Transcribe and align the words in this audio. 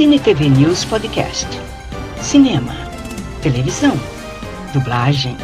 Cine 0.00 0.18
TV 0.18 0.48
News 0.48 0.82
Podcast. 0.86 1.46
Cinema, 2.22 2.72
televisão, 3.42 3.92
dublagem, 4.72 5.36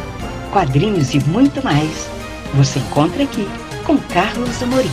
quadrinhos 0.50 1.12
e 1.12 1.21
muito 1.29 1.62
mais. 1.62 2.09
Você 2.54 2.79
encontra 2.79 3.24
aqui 3.24 3.46
com 3.84 3.98
Carlos 3.98 4.62
Amorim. 4.62 4.88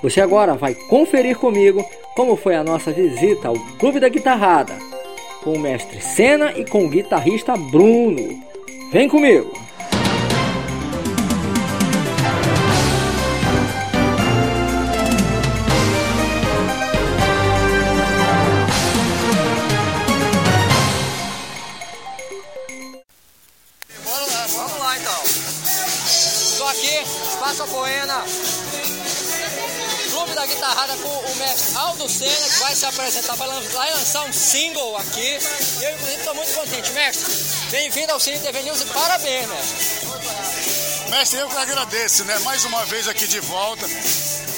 Você 0.00 0.20
agora 0.20 0.54
vai 0.54 0.76
conferir 0.76 1.36
comigo 1.36 1.84
como 2.14 2.36
foi 2.36 2.54
a 2.54 2.62
nossa 2.62 2.92
visita 2.92 3.48
ao 3.48 3.54
Clube 3.80 3.98
da 3.98 4.08
Guitarrada, 4.08 4.78
com 5.42 5.54
o 5.54 5.58
mestre 5.58 6.00
Senna 6.00 6.52
e 6.52 6.64
com 6.64 6.84
o 6.84 6.88
guitarrista 6.88 7.56
Bruno. 7.56 8.40
Vem 8.92 9.08
comigo! 9.08 9.52
Poena, 27.82 28.24
Clube 30.08 30.34
da 30.36 30.46
Guitarrada 30.46 30.96
com 30.98 31.08
o 31.08 31.34
mestre 31.34 31.76
Aldo 31.76 32.08
Senna, 32.08 32.48
que 32.48 32.60
vai 32.60 32.76
se 32.76 32.86
apresentar, 32.86 33.34
vai 33.34 33.48
lançar 33.48 34.22
um 34.22 34.32
single 34.32 34.96
aqui. 34.98 35.38
Eu, 35.80 35.94
inclusive, 35.94 36.16
estou 36.16 36.34
muito 36.36 36.54
contente. 36.54 36.92
Mestre, 36.92 37.34
bem-vindo 37.72 38.12
ao 38.12 38.20
Cine 38.20 38.38
TV 38.38 38.62
News 38.62 38.82
e 38.82 38.84
parabéns, 38.84 39.48
mestre. 39.48 41.10
Mestre, 41.10 41.40
eu 41.40 41.48
que 41.48 41.56
agradeço, 41.56 42.24
né? 42.24 42.38
Mais 42.44 42.64
uma 42.64 42.84
vez 42.84 43.08
aqui 43.08 43.26
de 43.26 43.40
volta. 43.40 43.84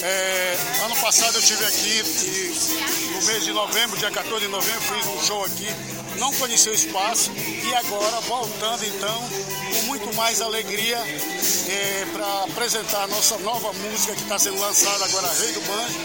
É, 0.02 0.58
ano 0.84 0.96
passado 0.96 1.34
eu 1.34 1.40
estive 1.40 1.64
aqui 1.64 2.02
e 2.26 3.14
no 3.14 3.22
mês 3.22 3.42
de 3.42 3.52
novembro, 3.54 3.96
dia 3.96 4.10
14 4.10 4.44
de 4.44 4.52
novembro, 4.52 4.82
fiz 4.82 5.06
um 5.06 5.26
show 5.26 5.42
aqui 5.46 5.74
não 6.18 6.32
conhecia 6.34 6.70
o 6.70 6.74
espaço 6.74 7.30
e 7.36 7.74
agora 7.74 8.20
voltando 8.22 8.84
então 8.84 9.28
com 9.74 9.82
muito 9.86 10.14
mais 10.14 10.40
alegria 10.40 10.98
é, 10.98 12.03
apresentar 12.44 13.04
a 13.04 13.06
nossa 13.08 13.38
nova 13.38 13.72
música 13.72 14.14
que 14.14 14.22
está 14.22 14.38
sendo 14.38 14.60
lançada 14.60 15.04
agora, 15.04 15.26
Rei 15.40 15.52
do 15.52 15.60
Banjo, 15.62 16.00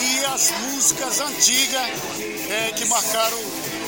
e 0.00 0.24
as 0.26 0.50
músicas 0.50 1.20
antigas 1.20 1.90
é, 2.50 2.72
que 2.72 2.84
marcaram, 2.86 3.38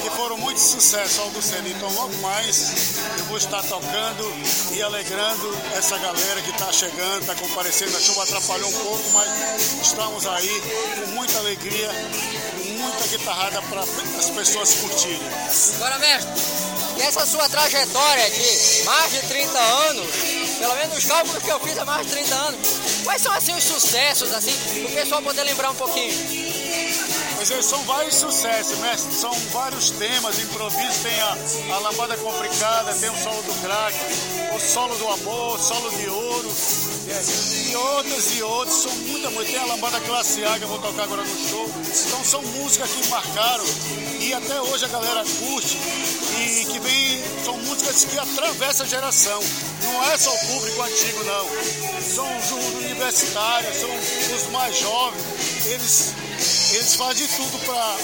que 0.03 0.11
foram 0.17 0.37
muito 0.39 0.59
sucesso 0.59 1.21
ao 1.21 1.29
Luceno. 1.29 1.69
Então 1.69 1.93
logo 1.95 2.15
mais 2.19 2.97
eu 3.19 3.25
vou 3.27 3.37
estar 3.39 3.63
tocando 3.63 4.33
e 4.73 4.83
alegrando 4.83 5.57
essa 5.77 5.97
galera 5.99 6.43
que 6.43 6.51
está 6.51 6.73
chegando, 6.73 7.21
está 7.21 7.35
comparecendo. 7.35 7.97
A 7.97 8.01
chuva 8.01 8.23
atrapalhou 8.25 8.69
um 8.69 8.73
pouco, 8.73 9.11
mas 9.13 9.83
estamos 9.83 10.27
aí 10.27 10.63
com 11.01 11.11
muita 11.13 11.39
alegria 11.39 11.91
muita 12.77 13.07
guitarrada 13.09 13.63
para 13.63 13.81
as 13.81 14.31
pessoas 14.31 14.75
curtirem. 14.75 15.21
Agora, 15.77 15.99
mestre, 15.99 16.33
e 16.97 17.03
essa 17.03 17.27
sua 17.27 17.49
trajetória 17.49 18.31
de 18.31 18.85
mais 18.85 19.13
de 19.13 19.21
30 19.29 19.59
anos, 19.59 20.07
pelo 20.59 20.75
menos 20.75 20.99
os 20.99 21.05
cálculos 21.05 21.43
que 21.43 21.51
eu 21.51 21.61
fiz 21.61 21.79
há 21.79 21.85
mais 21.85 22.07
de 22.07 22.13
30 22.13 22.35
anos, 22.35 22.69
quais 23.05 23.23
são 23.23 23.33
assim 23.33 23.55
os 23.55 23.65
sucessos, 23.65 24.33
assim, 24.33 24.85
o 24.85 24.93
pessoal 24.93 25.23
poder 25.23 25.43
lembrar 25.45 25.71
um 25.71 25.75
pouquinho? 25.75 26.15
Pois 27.37 27.51
é, 27.51 27.63
são 27.63 27.83
vários 27.85 28.15
sucessos, 28.15 28.79
mestre. 28.79 29.15
São 29.15 29.31
vários 29.53 29.91
temas, 29.91 30.39
improviso, 30.39 31.03
tem 31.03 31.21
a, 31.21 31.37
a 31.75 31.79
lambada 31.81 32.17
complicada, 32.17 32.95
tem 32.95 33.11
o 33.11 33.17
solo 33.17 33.43
do 33.43 33.55
crack, 33.61 33.95
o 34.55 34.59
solo 34.59 34.97
do 34.97 35.09
amor, 35.09 35.57
o 35.57 35.63
solo 35.63 35.91
de 35.91 36.09
ouro, 36.09 36.51
e 37.07 37.77
outros 37.77 38.37
e 38.37 38.43
outros, 38.43 38.83
são 38.83 38.93
muita 38.97 39.31
música. 39.31 39.53
Tem 39.53 39.61
a 39.61 39.67
lambada 39.67 40.01
classe 40.01 40.45
A 40.45 40.59
que 40.59 40.65
eu 40.65 40.69
vou 40.69 40.79
tocar 40.79 41.05
agora 41.05 41.23
no 41.23 41.49
show. 41.49 41.71
Então 41.79 42.25
são 42.25 42.43
músicas 42.43 42.91
que 42.91 43.09
marcaram 43.09 43.65
e 44.19 44.35
até 44.35 44.61
hoje 44.61 44.85
a 44.87 44.89
galera 44.89 45.23
curte 45.23 45.79
e 46.41 46.65
que 46.65 46.81
vem, 46.81 47.23
são 47.45 47.57
músicas 47.59 48.05
que 48.07 48.19
atravessam 48.19 48.87
a 48.87 48.89
geração. 48.89 49.41
Não 49.87 50.05
é 50.05 50.19
só 50.19 50.35
o 50.35 50.39
público 50.49 50.83
antigo, 50.83 51.25
não. 51.25 51.47
São 52.03 52.39
os 52.39 52.51
universitários, 52.51 53.77
são 53.77 54.37
os 54.37 54.51
mais 54.51 54.77
jovens. 54.77 55.67
Eles, 55.67 56.15
eles 56.73 56.95
fazem 56.97 57.27
tudo 57.29 57.59
para 57.65 57.97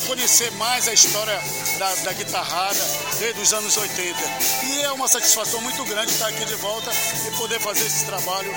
conhecer 0.00 0.50
mais 0.52 0.86
a 0.86 0.92
história 0.92 1.38
da, 1.78 1.94
da 1.96 2.12
guitarrada 2.12 2.78
desde 3.18 3.40
os 3.40 3.52
anos 3.52 3.76
80. 3.76 4.18
E 4.64 4.82
é 4.82 4.92
uma 4.92 5.08
satisfação 5.08 5.60
muito 5.60 5.84
grande 5.84 6.12
estar 6.12 6.28
aqui 6.28 6.44
de 6.44 6.54
volta 6.56 6.90
e 7.26 7.36
poder 7.36 7.60
fazer 7.60 7.86
esse 7.86 8.04
trabalho 8.04 8.54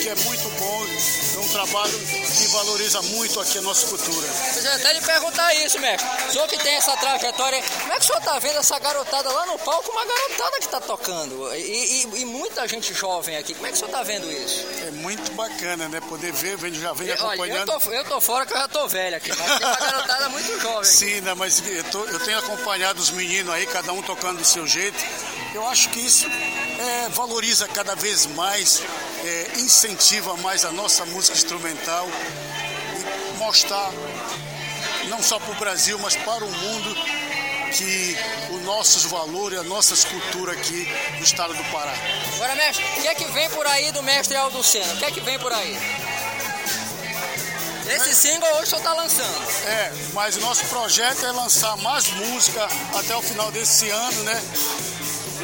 que 0.00 0.08
é 0.08 0.14
muito 0.14 0.48
bom, 0.58 0.86
é 1.34 1.38
um 1.38 1.48
trabalho 1.48 1.98
que 1.98 2.48
valoriza 2.48 3.02
muito 3.02 3.38
aqui 3.38 3.58
a 3.58 3.62
nossa 3.62 3.86
cultura. 3.86 4.26
Pois 4.52 4.64
é, 4.64 4.74
até 4.74 4.92
lhe 4.94 5.00
perguntar 5.02 5.54
isso, 5.54 5.78
mestre. 5.78 6.08
O 6.28 6.32
senhor 6.32 6.48
que 6.48 6.58
tem 6.58 6.74
essa 6.74 6.96
trajetória, 6.96 7.62
como 7.62 7.92
é 7.92 7.96
que 7.96 8.04
o 8.04 8.06
senhor 8.06 8.18
está 8.18 8.38
vendo 8.38 8.58
essa 8.58 8.78
garotada 8.78 9.30
lá 9.30 9.46
no 9.46 9.58
palco, 9.58 9.90
uma 9.90 10.04
garotada 10.04 10.58
que 10.58 10.64
está 10.64 10.80
tocando? 10.80 11.54
E, 11.54 12.02
e, 12.02 12.20
e, 12.22 12.24
muita 12.24 12.66
gente 12.66 12.94
jovem 12.94 13.36
aqui, 13.36 13.52
como 13.52 13.66
é 13.66 13.70
que 13.70 13.74
o 13.74 13.78
senhor 13.78 13.90
está 13.90 14.02
vendo 14.02 14.30
isso? 14.30 14.66
É 14.86 14.90
muito 14.90 15.30
bacana, 15.32 15.88
né? 15.88 16.00
Poder 16.00 16.32
ver, 16.32 16.58
já 16.72 16.92
vem 16.94 17.10
acompanhando. 17.10 17.70
Olha, 17.70 17.74
eu 17.74 17.80
tô, 17.80 17.92
eu 17.92 18.04
tô 18.04 18.20
fora 18.20 18.46
que 18.46 18.54
eu 18.54 18.58
já 18.58 18.68
tô 18.68 18.88
velho 18.88 19.16
aqui, 19.16 19.30
mas 19.36 19.58
tem 19.58 19.66
uma 19.66 19.76
garotada 19.76 20.28
muito. 20.30 20.49
Sim, 20.84 21.20
né, 21.20 21.34
mas 21.34 21.62
eu, 21.66 21.84
tô, 21.84 22.04
eu 22.04 22.20
tenho 22.20 22.38
acompanhado 22.38 23.00
os 23.00 23.10
meninos 23.10 23.52
aí, 23.52 23.66
cada 23.66 23.92
um 23.92 24.02
tocando 24.02 24.38
do 24.38 24.44
seu 24.44 24.66
jeito. 24.66 24.98
Eu 25.54 25.66
acho 25.68 25.88
que 25.90 26.00
isso 26.00 26.26
é, 26.26 27.08
valoriza 27.10 27.66
cada 27.68 27.94
vez 27.94 28.26
mais, 28.26 28.82
é, 29.24 29.50
incentiva 29.56 30.36
mais 30.38 30.64
a 30.64 30.72
nossa 30.72 31.04
música 31.06 31.36
instrumental 31.36 32.08
e 33.34 33.38
mostrar, 33.38 33.90
não 35.08 35.22
só 35.22 35.38
para 35.38 35.52
o 35.52 35.54
Brasil, 35.56 35.98
mas 35.98 36.14
para 36.16 36.44
o 36.44 36.50
mundo, 36.50 36.94
que 37.70 38.16
os 38.52 38.62
nossos 38.62 39.04
valores, 39.04 39.58
as 39.58 39.66
nossas 39.66 40.04
culturas 40.04 40.56
aqui 40.56 40.88
no 41.18 41.24
estado 41.24 41.54
do 41.54 41.64
Pará. 41.64 41.94
Agora, 42.34 42.54
mestre, 42.56 42.84
o 42.84 43.02
que 43.02 43.08
é 43.08 43.14
que 43.14 43.24
vem 43.26 43.48
por 43.50 43.66
aí 43.66 43.92
do 43.92 44.02
mestre 44.02 44.36
Aldo 44.36 44.62
Senna? 44.62 44.92
O 44.94 44.96
que 44.96 45.04
é 45.04 45.10
que 45.10 45.20
vem 45.20 45.38
por 45.38 45.52
aí? 45.52 45.76
Esse 47.96 48.14
single 48.14 48.48
hoje 48.54 48.62
o 48.62 48.66
senhor 48.66 48.78
está 48.78 48.92
lançando. 48.92 49.66
É, 49.66 49.92
mas 50.12 50.36
o 50.36 50.40
nosso 50.40 50.64
projeto 50.66 51.24
é 51.26 51.32
lançar 51.32 51.76
mais 51.78 52.08
música 52.12 52.68
até 52.94 53.16
o 53.16 53.22
final 53.22 53.50
desse 53.50 53.88
ano, 53.90 54.22
né? 54.22 54.42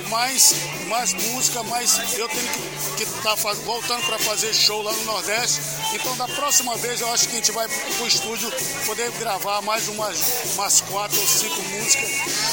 Mais, 0.05 0.55
mais 0.87 1.13
música, 1.13 1.63
mais 1.65 1.99
eu 2.19 2.29
tenho 2.29 2.49
que 2.97 3.03
estar 3.03 3.37
tá 3.37 3.53
voltando 3.65 4.05
para 4.07 4.19
fazer 4.19 4.53
show 4.55 4.83
lá 4.83 4.93
no 4.93 5.05
Nordeste. 5.05 5.61
Então 5.95 6.17
da 6.17 6.29
próxima 6.29 6.77
vez 6.77 7.01
eu 7.01 7.13
acho 7.13 7.29
que 7.29 7.35
a 7.35 7.37
gente 7.37 7.53
vai 7.53 7.69
para 7.69 8.05
o 8.05 8.07
estúdio 8.07 8.51
poder 8.85 9.11
gravar 9.13 9.61
mais 9.63 9.89
umas, 9.89 10.19
umas 10.55 10.81
quatro 10.83 11.21
ou 11.21 11.27
cinco 11.27 11.61
músicas 11.63 12.11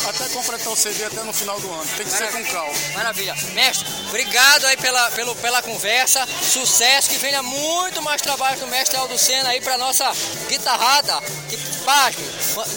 até 0.08 0.28
completar 0.30 0.72
o 0.72 0.76
CD 0.76 1.06
até 1.06 1.24
no 1.24 1.34
final 1.34 1.60
do 1.60 1.72
ano. 1.72 1.86
Tem 1.96 2.06
que 2.06 2.12
Maravilha. 2.12 2.32
ser 2.32 2.46
com 2.46 2.52
calma. 2.52 2.74
Maravilha. 2.94 3.36
Mestre, 3.54 3.88
obrigado 4.08 4.66
aí 4.66 4.78
pela, 4.78 5.12
pelo, 5.12 5.36
pela 5.36 5.62
conversa. 5.62 6.28
Sucesso, 6.42 7.10
que 7.10 7.18
venha 7.18 7.42
muito 7.42 8.02
mais 8.02 8.22
trabalho 8.22 8.60
do 8.60 8.68
mestre 8.68 8.98
Aldo 8.98 9.18
Senna 9.18 9.50
aí 9.50 9.62
para 9.62 9.78
nossa 9.78 10.12
guitarrada. 10.48 11.22
Que, 11.50 11.73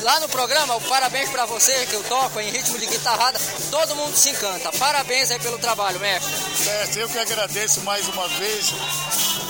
lá 0.02 0.20
no 0.20 0.28
programa, 0.28 0.80
parabéns 0.82 1.30
para 1.30 1.46
você 1.46 1.86
que 1.86 1.94
eu 1.94 2.02
toco 2.04 2.40
em 2.40 2.50
ritmo 2.50 2.78
de 2.78 2.86
guitarrada. 2.86 3.38
Todo 3.70 3.96
mundo 3.96 4.16
se 4.16 4.30
encanta. 4.30 4.70
Parabéns 4.78 5.30
aí 5.30 5.38
pelo 5.38 5.58
trabalho, 5.58 5.98
mestre. 6.00 6.32
Mestre, 6.64 7.00
eu 7.02 7.08
que 7.08 7.18
agradeço 7.18 7.80
mais 7.82 8.08
uma 8.08 8.28
vez 8.28 8.72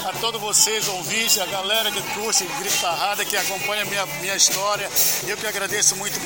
a 0.05 0.13
todos 0.21 0.41
vocês, 0.41 0.87
ouvintes, 0.89 1.39
a 1.39 1.47
galera 1.47 1.91
que 1.91 2.03
curte 2.15 2.45
Gritarrada, 2.59 3.25
que 3.25 3.37
acompanha 3.37 3.85
minha, 3.85 4.07
minha 4.21 4.37
história. 4.37 4.89
Eu 5.27 5.37
que 5.37 5.47
agradeço 5.47 5.97
muito 5.97 6.19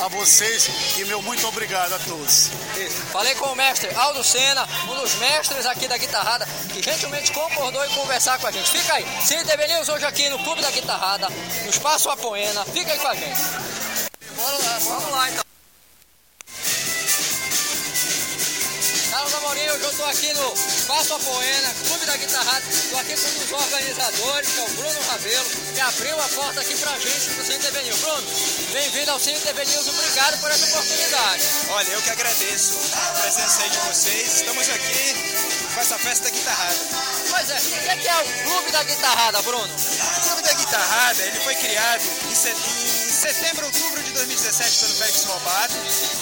a 0.00 0.08
vocês 0.08 0.70
e 0.98 1.04
meu 1.04 1.20
muito 1.22 1.46
obrigado 1.46 1.92
a 1.92 1.98
todos. 1.98 2.50
Falei 3.12 3.34
com 3.34 3.46
o 3.46 3.56
mestre 3.56 3.92
Aldo 3.94 4.22
Sena, 4.22 4.66
um 4.90 4.94
dos 4.94 5.14
mestres 5.16 5.66
aqui 5.66 5.88
da 5.88 5.96
guitarrada, 5.96 6.46
que 6.72 6.82
gentilmente 6.82 7.32
concordou 7.32 7.84
em 7.84 7.90
conversar 7.90 8.38
com 8.38 8.46
a 8.46 8.50
gente. 8.50 8.70
Fica 8.70 8.94
aí, 8.94 9.06
Cine 9.24 9.44
TV 9.44 9.66
News 9.68 9.88
hoje 9.88 10.04
aqui 10.04 10.28
no 10.28 10.38
Clube 10.44 10.62
da 10.62 10.70
Guitarrada, 10.70 11.28
no 11.28 11.70
Espaço 11.70 12.08
Apoena. 12.10 12.64
Fica 12.66 12.92
aí 12.92 12.98
com 12.98 13.08
a 13.08 13.14
gente. 13.14 13.40
Bora 14.36 14.58
lá, 14.58 14.78
vamos 14.78 15.10
lá 15.10 15.30
então. 15.30 15.47
Estou 20.08 20.30
aqui 20.30 20.32
no 20.32 20.54
Espaço 20.54 21.14
Apoena, 21.14 21.74
Clube 21.86 22.06
da 22.06 22.16
Guitarrada. 22.16 22.64
Estou 22.70 22.98
aqui 22.98 23.14
com 23.14 23.28
um 23.28 23.32
dos 23.34 23.52
organizadores, 23.52 24.48
que 24.50 24.60
é 24.60 24.62
o 24.62 24.70
Bruno 24.70 25.00
Ravelo, 25.08 25.50
que 25.74 25.80
abriu 25.80 26.20
a 26.20 26.28
porta 26.28 26.60
aqui 26.60 26.76
pra 26.76 26.98
gente 26.98 27.30
do 27.30 27.44
Cine 27.44 27.58
TV 27.58 27.82
News. 27.82 27.98
Bruno, 27.98 28.26
bem-vindo 28.72 29.10
ao 29.10 29.20
Cine 29.20 29.38
TV 29.40 29.64
News, 29.64 29.88
obrigado 29.88 30.40
por 30.40 30.50
essa 30.50 30.66
oportunidade. 30.66 31.42
Olha, 31.70 31.88
eu 31.90 32.02
que 32.02 32.10
agradeço 32.10 32.74
a 32.94 33.20
presença 33.20 33.62
aí 33.62 33.70
de 33.70 33.78
vocês. 33.78 34.34
Estamos 34.36 34.68
aqui 34.70 35.14
com 35.74 35.80
essa 35.80 35.98
festa 35.98 36.24
da 36.24 36.30
guitarrada. 36.30 36.78
Pois 37.30 37.50
é, 37.50 37.56
o 37.56 37.98
que 37.98 38.08
é, 38.08 38.10
é 38.10 38.18
o 38.18 38.50
Clube 38.50 38.72
da 38.72 38.82
Guitarrada, 38.84 39.42
Bruno? 39.42 39.74
O 39.74 40.20
Clube 40.22 40.42
da 40.42 40.52
Guitarrada, 40.54 41.22
ele 41.22 41.40
foi 41.40 41.54
criado 41.56 42.02
em 42.30 42.34
setembro, 42.34 43.66
outubro 43.66 44.02
de 44.02 44.12
2017 44.12 44.78
pelo 44.78 44.94
Félix 44.94 45.24
Robato, 45.24 45.74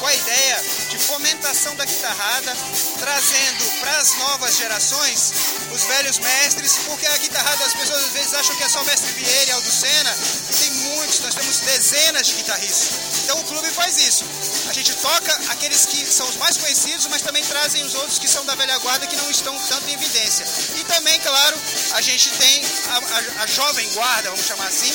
com 0.07 0.11
a 0.11 0.15
ideia 0.15 0.65
de 0.89 0.99
fomentação 0.99 1.75
da 1.75 1.85
guitarrada, 1.85 2.57
trazendo 3.01 3.65
para 3.81 3.99
as 3.99 4.17
novas 4.19 4.57
gerações 4.57 5.33
os 5.75 5.83
velhos 5.83 6.19
mestres, 6.21 6.79
porque 6.87 7.05
a 7.07 7.19
guitarrada 7.19 7.65
as 7.65 7.73
pessoas 7.73 8.05
às 8.05 8.13
vezes 8.13 8.35
acham 8.35 8.55
que 8.55 8.63
é 8.63 8.69
só 8.69 8.83
o 8.83 8.85
mestre 8.85 9.11
Vieira 9.15 9.51
e 9.51 9.53
Aldo 9.53 9.69
Senna, 9.69 10.17
e 10.49 10.55
tem 10.55 10.71
muitos, 10.71 11.19
nós 11.19 11.35
temos 11.35 11.59
dezenas 11.59 12.29
de 12.29 12.35
guitarristas. 12.35 12.89
Então 13.25 13.41
o 13.41 13.45
clube 13.47 13.69
faz 13.73 13.99
isso. 13.99 14.25
A 14.69 14.73
gente 14.73 14.95
toca 14.95 15.41
aqueles 15.49 15.85
que 15.87 16.07
são 16.07 16.29
os 16.29 16.37
mais 16.37 16.57
conhecidos, 16.57 17.09
mas 17.09 17.23
também 17.23 17.43
trazem 17.45 17.83
os 17.83 17.97
outros 17.97 18.21
que 18.21 18.29
são 18.29 18.45
da 18.45 18.55
velha 18.55 18.79
guarda 18.79 19.09
que 19.09 19.17
não 19.17 19.29
estão 19.29 19.59
tanto 19.59 19.91
em 19.91 19.95
evidência. 19.95 20.47
E 20.77 20.85
também, 20.85 21.19
claro, 21.19 21.59
a 21.95 22.01
gente 22.01 22.31
tem 22.31 22.63
a, 22.91 23.41
a, 23.41 23.43
a 23.43 23.47
jovem 23.49 23.91
guarda, 23.95 24.31
vamos 24.31 24.47
chamar 24.47 24.69
assim, 24.69 24.93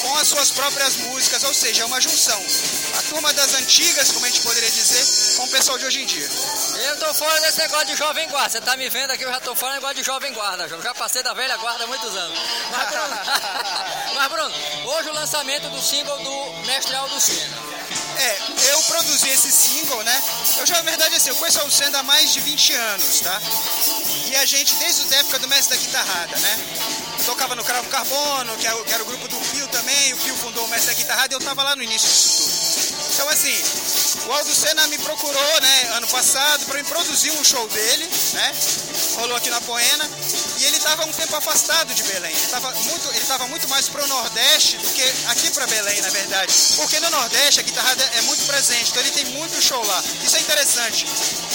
com 0.00 0.16
as 0.16 0.28
suas 0.28 0.50
próprias 0.50 0.96
músicas, 0.96 1.44
ou 1.44 1.52
seja, 1.52 1.82
é 1.82 1.84
uma 1.84 2.00
junção. 2.00 2.42
Turma 3.12 3.30
das 3.34 3.52
antigas, 3.56 4.10
como 4.10 4.24
a 4.24 4.28
gente 4.30 4.40
poderia 4.40 4.70
dizer, 4.70 5.36
com 5.36 5.44
o 5.44 5.48
pessoal 5.48 5.76
de 5.76 5.84
hoje 5.84 6.00
em 6.00 6.06
dia. 6.06 6.26
Eu 6.88 6.98
tô 6.98 7.12
fora 7.12 7.38
desse 7.42 7.58
negócio 7.58 7.88
de 7.88 7.94
jovem 7.94 8.26
guarda. 8.30 8.48
Você 8.48 8.60
tá 8.62 8.74
me 8.74 8.88
vendo 8.88 9.10
aqui, 9.10 9.22
eu 9.22 9.30
já 9.30 9.38
tô 9.38 9.54
fora 9.54 9.72
do 9.72 9.74
negócio 9.74 9.96
de 9.96 10.02
jovem 10.02 10.32
guarda. 10.32 10.64
Eu 10.64 10.80
já 10.80 10.94
passei 10.94 11.22
da 11.22 11.34
velha 11.34 11.54
guarda 11.58 11.84
há 11.84 11.86
muitos 11.86 12.16
anos. 12.16 12.38
Mas 12.70 12.88
Bruno, 12.88 13.20
mas, 14.16 14.28
Bruno 14.32 14.54
hoje 14.86 15.10
o 15.10 15.12
lançamento 15.12 15.68
do 15.68 15.82
single 15.82 16.18
do 16.20 16.66
Mestre 16.66 16.94
Aldo 16.94 17.20
Senna. 17.20 17.54
É, 18.16 18.72
eu 18.72 18.82
produzi 18.84 19.28
esse 19.28 19.52
single, 19.52 20.02
né? 20.04 20.22
Eu 20.56 20.64
já, 20.64 20.76
na 20.76 20.82
verdade, 20.82 21.14
assim, 21.14 21.28
eu 21.28 21.36
conheço 21.36 21.62
o 21.66 21.70
Senna 21.70 21.98
há 21.98 22.02
mais 22.02 22.32
de 22.32 22.40
20 22.40 22.72
anos, 22.72 23.20
tá? 23.20 23.42
E 24.30 24.36
a 24.36 24.46
gente, 24.46 24.74
desde 24.76 25.14
a 25.14 25.18
época 25.18 25.38
do 25.38 25.48
Mestre 25.48 25.76
da 25.76 25.82
Guitarrada, 25.84 26.36
né? 26.38 26.58
tocava 27.22 27.54
no 27.54 27.62
Cravo 27.62 27.88
Carbono, 27.88 28.56
que 28.56 28.66
era, 28.66 28.82
que 28.82 28.92
era 28.92 29.02
o 29.02 29.06
grupo 29.06 29.28
do 29.28 29.36
Pio 29.36 29.68
também, 29.68 30.12
o 30.12 30.16
Pio 30.16 30.34
fundou 30.36 30.64
o 30.64 30.68
Mestre 30.68 30.94
da 30.94 30.94
Guitarrada 30.94 31.34
e 31.34 31.36
eu 31.36 31.40
tava 31.40 31.62
lá 31.62 31.76
no 31.76 31.82
início 31.82 32.08
disso 32.08 32.42
tudo. 32.42 32.91
Então 33.12 33.28
assim, 33.28 33.54
o 34.26 34.32
Aldo 34.32 34.54
Senna 34.54 34.86
me 34.88 34.98
procurou, 34.98 35.60
né, 35.60 35.90
ano 35.96 36.08
passado, 36.08 36.64
para 36.66 36.82
produzir 36.84 37.30
um 37.32 37.44
show 37.44 37.66
dele, 37.68 38.08
né? 38.32 38.54
Rolou 39.16 39.36
aqui 39.36 39.50
na 39.50 39.60
Poena. 39.60 40.08
E 40.58 40.64
ele 40.64 40.76
estava 40.76 41.04
um 41.04 41.12
tempo 41.12 41.34
afastado 41.36 41.92
de 41.92 42.02
Belém. 42.04 42.30
Ele 42.30 42.44
estava 42.44 42.70
muito, 42.70 43.08
ele 43.08 43.24
tava 43.26 43.46
muito 43.48 43.68
mais 43.68 43.88
pro 43.88 44.06
Nordeste 44.06 44.76
do 44.78 44.90
que 44.90 45.02
aqui 45.28 45.50
para 45.50 45.66
Belém, 45.66 46.00
na 46.00 46.10
verdade. 46.10 46.52
Porque 46.76 47.00
no 47.00 47.10
Nordeste 47.10 47.60
a 47.60 47.62
guitarrada 47.62 48.04
é 48.14 48.22
muito 48.22 48.44
presente, 48.46 48.90
então 48.90 49.02
ele 49.02 49.10
tem 49.10 49.24
muito 49.26 49.60
show 49.60 49.84
lá. 49.84 50.02
Isso 50.22 50.36
é 50.36 50.40
interessante. 50.40 51.06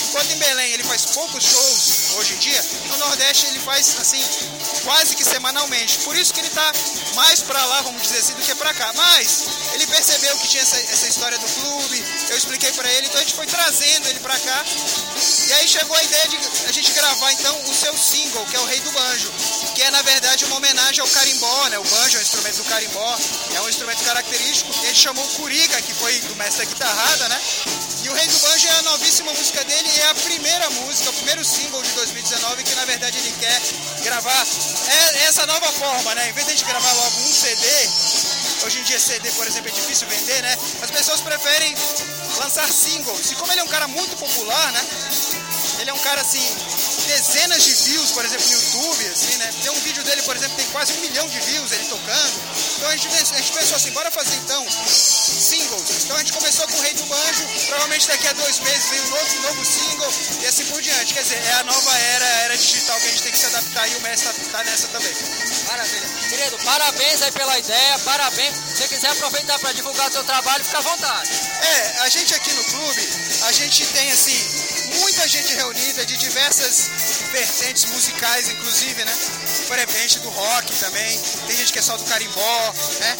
Enquanto 0.10 0.32
em 0.32 0.38
Belém 0.38 0.72
ele 0.74 0.84
faz 0.84 1.06
poucos 1.06 1.44
shows 1.44 2.18
hoje 2.18 2.34
em 2.34 2.38
dia, 2.38 2.66
no 2.90 2.98
Nordeste 2.98 3.48
ele 3.48 3.60
faz 3.60 3.96
assim 4.00 4.24
quase 4.84 5.16
que 5.16 5.24
semanalmente. 5.24 6.00
Por 6.00 6.16
isso 6.16 6.34
que 6.34 6.40
ele 6.40 6.48
está 6.48 6.72
mais 7.16 7.42
para 7.42 7.64
lá, 7.66 7.82
vamos 7.82 8.02
dizer 8.02 8.20
assim, 8.20 8.34
do 8.34 8.42
que 8.42 8.56
para 8.56 8.74
cá. 8.74 8.92
Mas 8.96 9.48
ele 9.74 9.88
percebeu 9.88 10.36
que 10.38 10.48
tinha 10.48 10.64
essa, 10.64 10.78
essa 10.78 11.08
história 11.08 11.38
do 11.38 11.48
clube, 11.48 12.04
eu 12.30 12.38
expliquei 12.38 12.72
para 12.72 12.92
ele, 12.92 13.08
então 13.08 13.20
a 13.20 13.24
gente 13.24 13.36
foi 13.36 13.46
trazendo 13.46 14.08
ele 14.08 14.20
para 14.20 14.38
cá. 14.40 14.66
E 15.48 15.54
aí 15.54 15.68
chegou 15.68 15.96
a 15.96 16.04
ideia 16.04 16.28
de 16.28 16.38
a 16.68 16.72
gente 16.72 16.92
gravar 16.92 17.32
então 17.34 17.62
o 17.64 17.74
seu 17.74 17.98
single, 17.98 18.46
que 18.46 18.56
é 18.56 18.60
o 18.60 18.66
Rei 18.66 18.80
do 18.82 18.92
Banjo, 18.92 19.32
que 19.76 19.82
é 19.82 19.92
na 19.92 20.02
verdade 20.02 20.46
uma 20.46 20.58
homenagem 20.58 21.02
ao 21.02 21.08
carimbó, 21.08 21.70
né? 21.70 21.80
O 21.80 21.84
banjo 21.84 22.18
é 22.18 22.20
um 22.20 22.24
instrumento 22.24 22.58
do 22.58 22.66
carimbó, 22.66 23.18
é 23.56 23.62
um 23.62 23.70
instrumento 23.70 24.04
característico. 24.04 24.74
Ele 24.84 24.96
chamou 24.96 25.24
o 25.24 25.28
Curiga, 25.36 25.82
que 25.82 25.94
foi 25.94 26.20
do 26.22 26.36
mestre 26.36 26.66
da 26.66 26.72
guitarrada, 26.72 27.30
né? 27.30 27.42
E 28.04 28.10
o 28.10 28.14
Rei 28.14 28.28
do 28.28 28.40
Banjo 28.40 28.68
é 28.68 28.72
a 28.72 28.82
novíssima 28.84 29.34
música 29.34 29.64
dele 29.66 29.90
é 30.00 30.08
a 30.10 30.16
primeira 30.16 30.70
música, 30.70 31.10
o 31.10 31.14
primeiro 31.14 31.44
single 31.44 31.82
de 31.82 31.92
2019 31.92 32.64
que 32.64 32.76
na 32.76 32.86
verdade 32.86 33.18
ele 33.18 33.34
quer 33.40 33.62
gravar 34.08 34.48
é 34.88 35.24
essa 35.28 35.46
nova 35.46 35.70
forma, 35.74 36.16
né? 36.16 36.30
Em 36.30 36.32
vez 36.32 36.48
de 36.48 36.54
a 36.54 36.56
gente 36.56 36.66
gravar 36.66 36.94
logo 36.94 37.18
um 37.20 37.34
CD, 37.34 37.68
hoje 38.64 38.80
em 38.80 38.84
dia 38.84 38.98
CD, 38.98 39.30
por 39.32 39.46
exemplo, 39.46 39.68
é 39.68 39.74
difícil 39.74 40.08
vender, 40.08 40.42
né? 40.44 40.58
As 40.82 40.90
pessoas 40.90 41.20
preferem 41.20 41.76
lançar 42.38 42.72
singles. 42.72 43.32
E 43.32 43.36
como 43.36 43.52
ele 43.52 43.60
é 43.60 43.64
um 43.66 43.68
cara 43.68 43.86
muito 43.90 44.16
popular, 44.16 44.72
né? 44.72 44.82
Ele 45.80 45.90
é 45.90 45.94
um 45.94 46.00
cara 46.00 46.22
assim, 46.22 46.48
dezenas 47.28 47.62
de 47.62 47.74
views, 47.74 48.12
por 48.12 48.24
exemplo, 48.24 48.46
no 48.48 48.54
YouTube, 48.54 49.08
assim, 49.08 49.36
né? 49.38 49.50
Tem 49.62 49.72
um 49.72 49.80
vídeo 49.82 50.04
dele, 50.04 50.22
por 50.22 50.36
exemplo, 50.36 50.56
tem 50.56 50.66
quase 50.68 50.94
um 50.94 51.02
milhão 51.02 51.28
de 51.28 51.40
views 51.42 51.72
ele 51.74 51.86
tocando. 51.86 52.42
Então 52.78 52.90
a 52.90 52.96
gente, 52.96 53.08
a 53.08 53.38
gente 53.38 53.52
pensou 53.52 53.76
assim, 53.76 53.92
bora 53.92 54.10
fazer 54.12 54.36
então 54.36 54.66
singles. 54.70 56.06
Então 56.06 56.16
a 56.16 56.20
gente 56.20 56.32
começou 56.32 56.66
com 56.68 56.78
o 56.78 56.82
Rei 56.82 56.94
do 56.94 57.06
Banjo, 57.06 57.44
provavelmente 57.68 58.08
daqui 58.08 58.28
a 58.28 58.34
dois 58.34 58.60
meses 58.60 58.90
vem 58.90 59.02
um 59.02 59.10
novo, 59.10 59.42
novo 59.42 59.66
single 59.66 60.14
e 60.42 60.46
assim 60.48 60.66
por 60.66 60.82
diante. 60.82 61.14
Quer 61.14 61.24
dizer, 61.24 61.44
é 61.44 61.54
a 61.54 61.64
nova 61.66 61.98
era, 61.98 62.26
a 62.26 62.40
era 62.48 62.58
digital 62.58 62.98
que 62.98 63.08
a 63.08 63.10
gente 63.10 63.24
tem 63.24 63.32
que 63.32 63.40
se 63.40 63.46
adaptar 63.48 63.88
e 63.90 63.96
o 63.96 64.02
mestre 64.02 64.34
tá, 64.46 64.58
tá 64.58 64.64
nessa 64.64 64.88
também. 64.88 65.14
Maravilha. 65.68 66.08
Querido, 66.30 66.58
parabéns 66.64 67.22
aí 67.22 67.32
pela 67.32 67.60
ideia, 67.60 68.00
parabéns. 68.00 68.56
Se 68.56 68.78
você 68.78 68.88
quiser 68.88 69.12
aproveitar 69.12 69.60
para 69.60 69.74
divulgar 69.74 70.10
o 70.10 70.14
seu 70.14 70.24
trabalho, 70.24 70.64
fica 70.64 70.78
à 70.78 70.82
vontade. 70.82 71.30
É, 71.62 72.02
a 72.02 72.10
gente 72.10 72.34
aqui 72.34 72.54
no 72.54 72.64
clube, 72.64 73.10
a 73.44 73.52
gente 73.52 73.86
tem 73.88 74.12
assim, 74.12 74.38
muita 75.00 75.28
gente 75.28 75.54
reunida 75.56 76.06
de 76.06 76.16
diversas 76.16 77.17
vertentes 77.28 77.86
musicais, 77.86 78.50
inclusive, 78.50 79.04
né? 79.04 79.14
Por 79.68 79.78
exemplo, 79.78 80.22
do 80.22 80.30
rock 80.30 80.74
também, 80.78 81.20
tem 81.48 81.56
gente 81.56 81.74
que 81.74 81.80
é 81.80 81.82
só 81.82 81.98
do 81.98 82.04
carimbó, 82.06 82.74
né? 83.00 83.18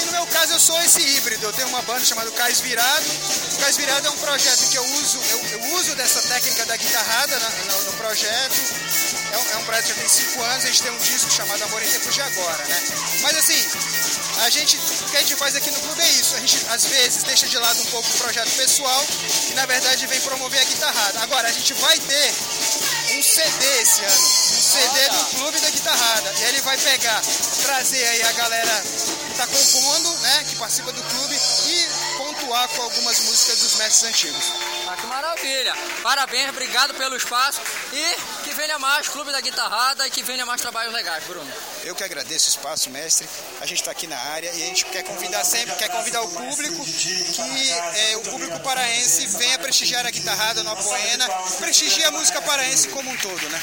E 0.00 0.04
no 0.06 0.12
meu 0.12 0.26
caso 0.26 0.52
eu 0.52 0.60
sou 0.60 0.80
esse 0.82 1.00
híbrido, 1.00 1.44
eu 1.46 1.52
tenho 1.52 1.68
uma 1.68 1.82
banda 1.82 2.04
chamada 2.04 2.30
Cais 2.32 2.60
Virado. 2.60 3.06
O 3.54 3.58
Cais 3.58 3.76
Virado 3.76 4.06
é 4.06 4.10
um 4.10 4.18
projeto 4.18 4.68
que 4.70 4.76
eu 4.76 4.84
uso, 4.84 5.18
eu, 5.30 5.44
eu 5.52 5.74
uso 5.76 5.94
dessa 5.94 6.22
técnica 6.22 6.66
da 6.66 6.76
guitarrada 6.76 7.38
no, 7.38 7.84
no 7.84 7.92
projeto. 7.94 8.56
É 9.32 9.38
um, 9.38 9.50
é 9.52 9.56
um 9.58 9.64
projeto 9.64 9.86
que 9.86 10.00
tem 10.00 10.08
cinco 10.08 10.42
anos, 10.42 10.64
a 10.64 10.68
gente 10.68 10.82
tem 10.82 10.92
um 10.92 10.98
disco 10.98 11.30
chamado 11.30 11.62
Amor 11.64 11.82
em 11.82 11.88
Tempos 11.88 12.14
de 12.14 12.22
Agora, 12.22 12.64
né? 12.64 12.80
Mas 13.22 13.36
assim, 13.36 13.66
a 14.42 14.50
gente, 14.50 14.76
o 14.76 15.10
que 15.10 15.16
a 15.16 15.20
gente 15.20 15.36
faz 15.36 15.56
aqui 15.56 15.70
no 15.70 15.80
clube 15.80 16.02
é 16.02 16.08
isso. 16.10 16.36
A 16.36 16.40
gente 16.40 16.66
às 16.70 16.84
vezes 16.84 17.22
deixa 17.22 17.48
de 17.48 17.58
lado 17.58 17.80
um 17.80 17.86
pouco 17.86 18.08
o 18.08 18.18
projeto 18.18 18.50
pessoal 18.56 19.04
e 19.50 19.54
na 19.54 19.66
verdade 19.66 20.06
vem 20.06 20.20
promover 20.20 20.60
a 20.60 20.64
guitarrada. 20.64 21.20
Agora 21.22 21.48
a 21.48 21.52
gente 21.52 21.72
vai 21.74 21.98
ter 21.98 22.34
um 23.16 23.22
CD 23.22 23.80
esse 23.80 24.02
ano, 24.02 24.12
um 24.12 24.60
CD 24.60 25.08
do 25.08 25.24
clube 25.36 25.60
da 25.60 25.70
guitarrada. 25.70 26.34
E 26.38 26.44
aí 26.44 26.48
ele 26.50 26.60
vai 26.60 26.76
pegar, 26.76 27.22
trazer 27.62 28.06
aí 28.06 28.22
a 28.22 28.32
galera 28.32 28.82
que 28.82 29.32
está 29.32 29.46
compondo, 29.46 30.18
né, 30.18 30.44
que 30.48 30.56
participa 30.56 30.92
do 30.92 31.02
clube 31.02 31.34
e 31.34 31.88
pontuar 32.18 32.68
com 32.68 32.82
algumas 32.82 33.20
músicas 33.20 33.58
dos 33.60 33.74
mestres 33.76 34.10
antigos. 34.10 34.52
Ah, 34.86 34.96
que 34.96 35.06
maravilha! 35.06 35.74
Parabéns, 36.02 36.50
obrigado 36.50 36.92
pelo 36.94 37.16
espaço 37.16 37.60
e 37.92 38.44
venha 38.56 38.78
mais 38.78 39.06
Clube 39.08 39.30
da 39.30 39.40
Guitarrada 39.40 40.06
e 40.06 40.10
que 40.10 40.22
venha 40.22 40.46
mais 40.46 40.60
trabalhos 40.60 40.92
legais, 40.92 41.22
Bruno. 41.24 41.52
Eu 41.84 41.94
que 41.94 42.02
agradeço 42.02 42.46
o 42.46 42.48
espaço, 42.48 42.88
mestre. 42.90 43.28
A 43.60 43.66
gente 43.66 43.80
está 43.80 43.90
aqui 43.90 44.06
na 44.06 44.18
área 44.18 44.50
e 44.54 44.62
a 44.62 44.66
gente 44.66 44.86
quer 44.86 45.02
convidar 45.04 45.44
sempre, 45.44 45.76
quer 45.76 45.90
convidar 45.90 46.22
o 46.22 46.28
público 46.28 46.84
que 46.84 47.70
é, 47.70 48.16
o 48.16 48.22
público 48.22 48.58
paraense 48.60 49.26
venha 49.38 49.58
prestigiar 49.58 50.06
a 50.06 50.10
guitarrada 50.10 50.62
no 50.62 50.70
Apoena, 50.70 51.28
prestigie 51.58 52.04
a 52.04 52.10
música 52.10 52.40
paraense 52.42 52.88
como 52.88 53.10
um 53.10 53.16
todo, 53.18 53.48
né? 53.50 53.60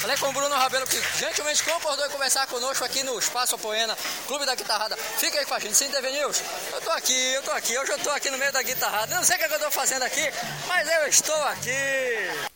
Falei 0.00 0.16
com 0.16 0.28
o 0.28 0.32
Bruno 0.32 0.54
Rabelo 0.56 0.86
que 0.86 1.00
gentilmente 1.18 1.62
concordou 1.62 2.04
em 2.04 2.10
conversar 2.10 2.46
conosco 2.48 2.84
aqui 2.84 3.04
no 3.04 3.18
Espaço 3.18 3.54
Apoena, 3.54 3.96
Clube 4.26 4.44
da 4.44 4.54
Guitarrada. 4.54 4.96
Fica 4.96 5.38
aí 5.38 5.46
com 5.46 5.54
a 5.54 5.60
gente, 5.60 5.76
sem 5.76 5.88
TV 5.88 6.10
News. 6.10 6.42
Eu 6.72 6.80
tô 6.80 6.90
aqui, 6.90 7.34
eu 7.34 7.42
tô 7.42 7.52
aqui, 7.52 7.78
hoje 7.78 7.92
eu 7.92 7.98
tô 7.98 8.10
aqui 8.10 8.30
no 8.30 8.38
meio 8.38 8.52
da 8.52 8.62
guitarrada. 8.62 9.12
Eu 9.12 9.18
não 9.18 9.24
sei 9.24 9.36
o 9.36 9.38
que 9.38 9.54
eu 9.54 9.60
tô 9.60 9.70
fazendo 9.70 10.02
aqui, 10.02 10.32
mas 10.66 10.88
eu 10.88 11.06
estou 11.08 11.42
aqui. 11.44 12.55